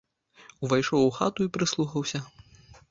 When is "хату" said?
1.21-1.39